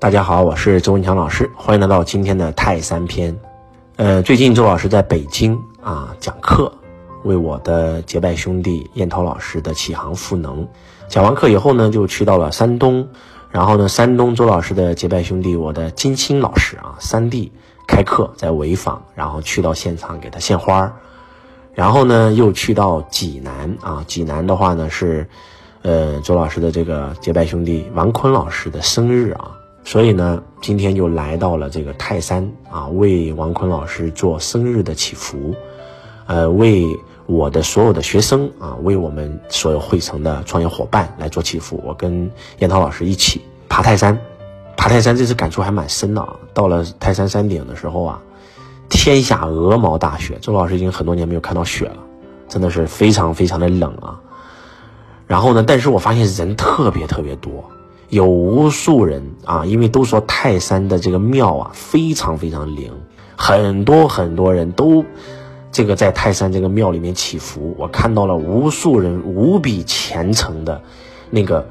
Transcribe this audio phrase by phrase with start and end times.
[0.00, 3.38] 大家好，我是周文强老师，欢迎来到今天的泰山篇。
[3.96, 6.72] 呃，最近周老师在北京啊讲课，
[7.24, 10.66] 为我的结拜兄弟燕涛老师的启航赋能。
[11.06, 13.06] 讲完课以后呢，就去到了山东，
[13.50, 17.52] 然后呢，山东周老师的结拜兄弟我的金星老师啊三弟
[17.86, 20.90] 开课在潍坊，然后去到现场给他献花，
[21.74, 25.28] 然后呢又去到济南啊，济南的话呢是，
[25.82, 29.58] 呃，周老师的这个结拜兄弟王坤老师的生日啊。
[29.84, 35.54] 所以呢，今天就来到了这个泰山啊，为王坤老师做生日的祈福，
[36.26, 36.86] 呃，为
[37.26, 41.82] 我的所有的学生啊，为我们所有汇成的创业伙伴来做祈福。
[41.84, 44.16] 我跟燕涛老师一起爬泰山，
[44.76, 46.36] 爬泰山这次感触还蛮深的啊。
[46.54, 48.20] 到了泰山山顶的时候啊，
[48.88, 51.96] 天下鹅毛大雪，周老师已经很多年没有看到雪了，
[52.48, 54.20] 真的是非常非常的冷啊。
[55.26, 57.64] 然后呢，但是我发现人特别特别多。
[58.10, 62.92] 有无数人啊，因为都说泰山的这个庙啊非常非常灵，
[63.36, 65.04] 很多很多人都
[65.72, 67.74] 这个在泰山这个庙里面祈福。
[67.78, 70.80] 我看到了无数人无比虔诚的
[71.30, 71.64] 那个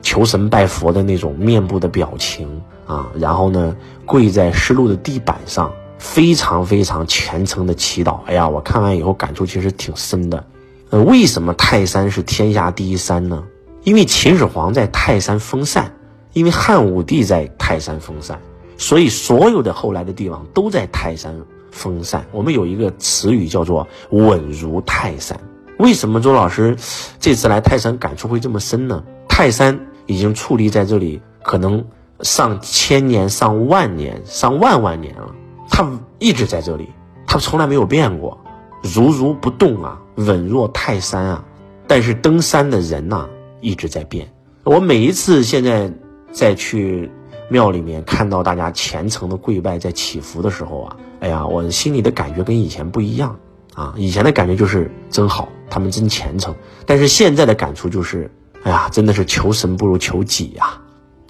[0.00, 2.48] 求神拜佛的那种面部的表情
[2.86, 3.76] 啊，然后呢
[4.06, 8.20] 跪在湿漉的地板上，非常非常虔诚的祈祷。
[8.26, 10.44] 哎呀，我看完以后感触其实挺深的。
[10.90, 13.42] 呃，为什么泰山是天下第一山呢？
[13.82, 15.90] 因为秦始皇在泰山封禅，
[16.34, 18.38] 因为汉武帝在泰山封禅，
[18.76, 21.34] 所以所有的后来的帝王都在泰山
[21.70, 22.24] 封禅。
[22.30, 25.38] 我们有一个词语叫做“稳如泰山”。
[25.80, 26.76] 为什么周老师
[27.18, 29.02] 这次来泰山感触会这么深呢？
[29.26, 31.82] 泰山已经矗立在这里，可能
[32.20, 35.34] 上千年、上万年、上万万年了，
[35.70, 36.90] 它一直在这里，
[37.26, 38.38] 它从来没有变过，
[38.82, 41.42] 如如不动啊，稳若泰山啊。
[41.86, 43.26] 但是登山的人呐。
[43.60, 44.26] 一直在变。
[44.64, 45.90] 我每一次现在
[46.30, 47.10] 再去
[47.48, 53.36] 庙里面看到大家虔诚的跪拜在祈福的时候啊，哎呀，我心里的感觉跟以前不一样
[53.74, 53.94] 啊。
[53.96, 56.54] 以前的感觉就是真好，他们真虔诚。
[56.84, 58.30] 但是现在的感触就是，
[58.62, 60.80] 哎呀，真的是求神不如求己呀！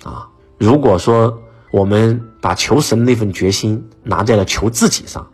[0.02, 0.28] 啊，
[0.58, 1.38] 如果说
[1.72, 5.26] 我们把求神那份决心拿在了求自己上，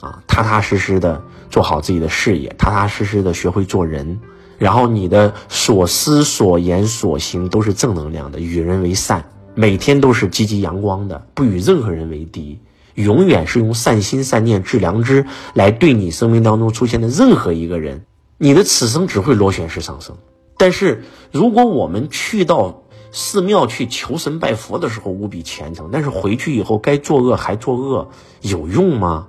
[0.00, 1.20] 啊，踏踏实实的
[1.50, 4.18] 做好自己的事业，踏踏实实的学会做人。
[4.60, 12.60] 然后你的所思所言所行都是正能量的，与人为善，每天都是积极阳光的，不与任何人为敌，
[12.94, 18.04] 永远是用善心善念致良知来对你生命当中出现的任何一个人，
[18.36, 20.14] 你的此生只会螺旋式上升。
[20.58, 22.82] 但是如果我们去到
[23.12, 28.10] 寺庙去求神拜佛的时候无比虔诚，但是回去以后该作恶还作恶，
[28.42, 29.26] 有用吗？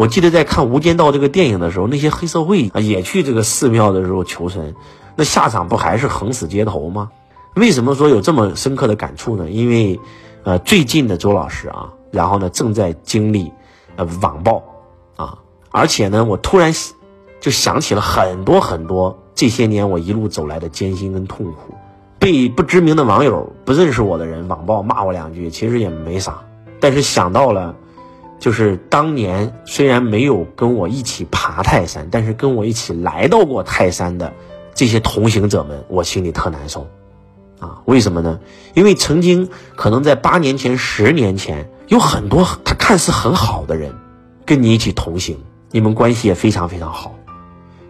[0.00, 4.74] 我记得在看《无间道》这个电影的时候，那些黑社会啊也去这个寺庙的时候求神，
[5.14, 7.10] 那下场不还是横死街头吗？
[7.54, 9.50] 为什么说有这么深刻的感触呢？
[9.50, 10.00] 因为，
[10.42, 13.52] 呃，最近的周老师啊，然后呢正在经历，
[13.96, 14.62] 呃网暴
[15.16, 15.36] 啊，
[15.70, 16.72] 而且呢，我突然
[17.38, 21.74] 就想起了很多很多这些年我一路走来的艰辛跟痛苦，
[22.18, 26.40] 被不知名的网友、不认识我的人网暴骂我两句，其实也没啥，
[26.80, 27.76] 但是想到了。
[28.40, 34.32] 就是当年虽然没有跟我一起爬泰山，但是跟我一起来到过泰山的
[34.74, 36.88] 这些同行者们，我心里特难受，
[37.58, 38.40] 啊，为什么呢？
[38.72, 39.46] 因为曾经
[39.76, 43.92] 可能在八年前、十年前，有很多他看似很好的人，
[44.46, 45.38] 跟你一起同行，
[45.70, 47.14] 你们关系也非常非常好，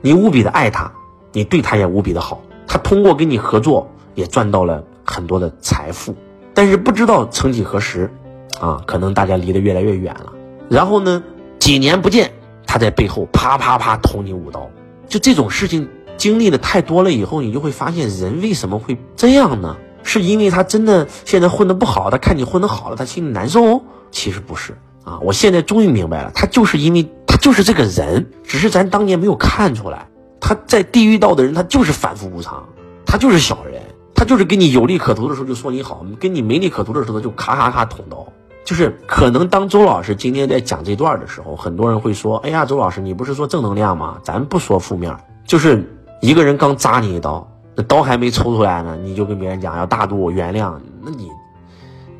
[0.01, 0.91] 你无比的爱他，
[1.33, 6.13] 你对他也无比的好，他通过跟你合作也赚到了很多的财富，
[6.53, 8.11] 但是不知道曾几何时，
[8.61, 10.33] 啊，可能大家离得越来越远了。
[10.71, 11.21] 然后呢，
[11.59, 12.33] 几年不见，
[12.65, 14.71] 他在背后啪啪啪捅你五刀，
[15.09, 19.77] 就这种事情经历的太多了以后，你就会发现人为什么会这样呢？
[20.05, 23.83] 是因为他真的现在混得不好，他看你混得好了，他心里难受？
[24.13, 24.73] 其实不是
[25.05, 30.07] 啊，我现在终于明白了，他就是因为他就是这个人，只是咱当年没有看出来，
[30.41, 32.65] 他在地狱道的人，他就是反复无常，
[33.05, 33.83] 他就是小人，
[34.15, 38.25] 他就是跟你有利可图的时候就说你好，跟你没利可图的时候就咔咔咔捅刀。
[38.65, 44.19] 就是可能当周老师今天在讲这段的时候，很多人会说：“哎呀，周老师，你不是说正能量吗？
[44.23, 45.15] 咱不说负面。
[45.45, 45.85] 就是
[46.21, 51.29] 一个人刚扎你一刀，那刀还没抽出来呢，你就跟别人讲要大度原谅，那你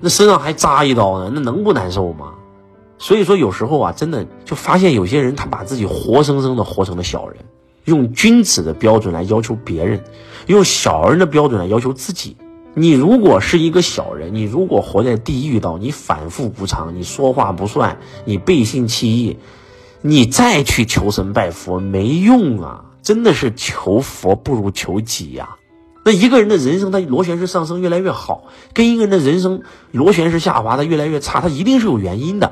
[0.01, 2.33] 那身上还扎一刀呢，那能不难受吗？
[2.99, 7.37] 所以说有时候啊，真的就发现有些人他把自己活生生的活成了小人，
[7.85, 10.03] 用君子的标准来要求别人，
[10.47, 12.37] 用小人的标准来要求自己。”
[12.81, 19.37] 你如果是一个小人，你如果活在地狱道，你反复无常，你说话不算，你背信弃义，
[20.01, 22.87] 你再去求神拜佛没用啊！
[23.03, 25.57] 真的是求佛不如求己呀！
[26.07, 29.63] 那一个人的人生，他螺旋式上升越来越好，跟一个人的人生
[29.93, 32.51] 螺旋式下滑的越来越差，他一定是有原因的。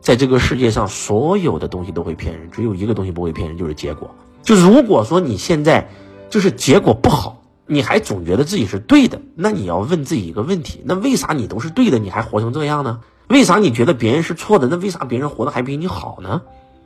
[0.00, 4.08] 在这个世界上，所有的东西都会骗人，只有一个东西不会骗人，就是结果。
[4.44, 5.88] 就如果说你现在
[6.30, 13.00] 就是结果不好，你还总觉得自己是对的，那你要问自己一个问题：那为啥你都是对的，你还活成这样呢？
[13.28, 14.68] 为啥你觉得别人是错的？
[14.68, 16.42] 那为啥别人活得还比你好呢？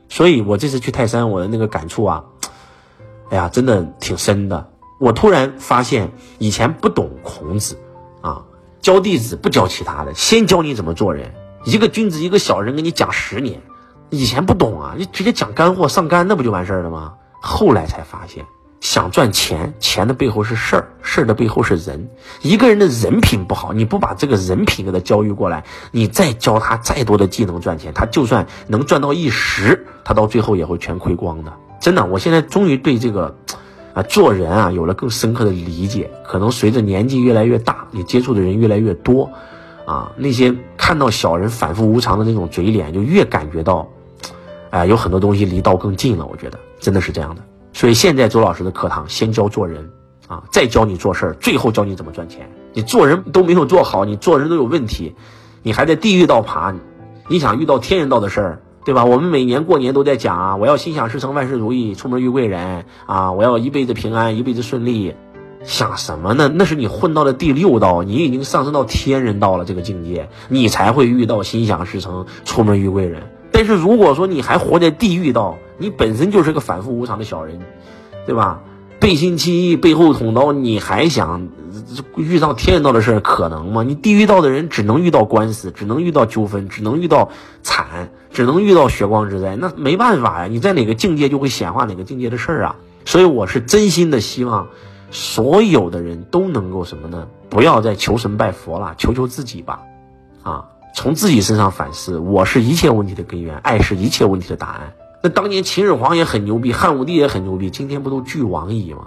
[0.08, 2.24] 所以我这次去泰山，我的那个感触啊，
[3.30, 4.70] 哎呀，真的挺深的。
[5.00, 7.76] 我突然发现，以前不懂孔子，
[8.20, 8.44] 啊，
[8.80, 11.34] 教弟子不教其他的，先教你怎么做人。
[11.64, 13.60] 一个君子，一个小人，给你讲十年，
[14.10, 17.14] 以前不懂啊，你直接讲干货上干，那不就完事儿了吗？
[17.40, 18.46] 后来才发现，
[18.80, 22.08] 想赚钱，钱的背后是事儿，事儿的背后是人。
[22.42, 31.52] 一个人的人品不好，你不把这个人品给他教育过来，你再教他再多的技能赚钱，他就算能赚到一时，他到最后也会全亏光的。
[31.80, 33.34] 真的，我现在终于对这个，
[33.94, 36.10] 啊，做人啊有了更深刻的理解。
[36.24, 39.30] 可能随着年纪越来越大，你接触的人越来越多。
[39.84, 43.88] 啊，那些看到小人反复无常的那种嘴脸，就越感觉到，
[44.68, 46.26] 哎，有很多东西离道更近了。
[46.26, 47.42] 我觉得真的是这样的。
[47.78, 49.88] 所以现在周老师的课堂先教做人，
[50.26, 52.50] 啊，再教你做事儿，最后教你怎么赚钱。
[52.72, 55.14] 你做人都没有做好，你做人都有问题，
[55.62, 56.74] 你还在地狱道爬，
[57.28, 59.04] 你想遇到天人道的事儿，对吧？
[59.04, 65.14] 我们每年过年都在讲啊，我要心想事成，万事如意，出门遇贵人啊，我要一辈子平安，一辈子顺利。
[65.62, 66.50] 想什么呢？
[66.52, 73.22] 那是你混到了第六道，你已经上升到天人道了，这个境界，你才会遇到心想事成、出门遇贵人。
[73.50, 77.60] 但是如果说你还活在地狱道，你本身就是个反复无常的小人，
[78.26, 78.60] 对吧？
[79.00, 81.48] 背信弃义、背后捅刀，你还想
[82.16, 83.84] 遇上天道的事儿，可能吗？
[83.84, 87.30] 你地狱道的人只能遇到官司，只能遇到纠纷，只能遇到
[87.62, 90.46] 惨，只能遇到血光之灾，那没办法呀！
[90.48, 92.76] 你在哪个境界就会显化哪个境界的事儿啊！
[93.04, 94.66] 所以我是真心的希望。
[95.10, 97.28] 所有的人都能够什么呢？
[97.48, 99.80] 不要再求神拜佛了，求求自己吧，
[100.42, 100.66] 啊，
[100.98, 104.94] 从自己身上反思，我是一切问题的根源，爱是一切问题的答案。
[105.22, 109.06] 那当年秦始皇也很牛逼，汉武帝也很牛逼，今天不都俱往矣吗？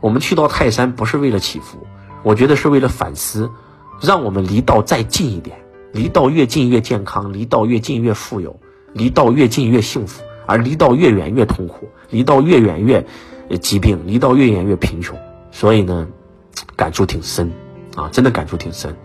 [0.00, 1.86] 我们去到泰山不是为了祈福，
[2.24, 3.48] 我觉得是为了反思，
[4.00, 5.56] 让我们离道再近一点，
[5.92, 8.58] 离道越近越健康，离道越近越富有，
[8.92, 13.06] 离道越近越幸福，而离道越远越痛苦，离道越远越
[13.60, 15.16] 疾病，离道越远越贫穷。
[15.52, 16.08] 所以呢，
[16.74, 17.52] 感触挺深，
[17.94, 18.96] 啊，真的感触挺深。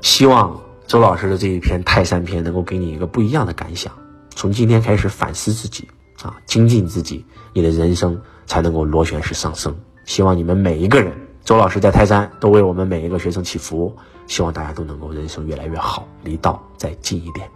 [0.00, 3.92] 希望周老师的这一篇泰山篇能够给你一个不一样的感想。
[4.30, 5.86] 从今天开始反思自己，
[6.22, 9.76] 啊，精进自己，你的人生才能够螺旋式上升。
[10.06, 11.12] 希望你们每一个人，
[11.44, 13.94] 周老师在泰山都为我们每一个学生祈福，
[14.26, 17.46] 希望大家都能够人生越来越好，离道再近一点。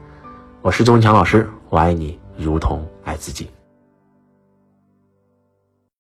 [0.61, 3.49] 我是周文强老师，我爱你如同爱自己。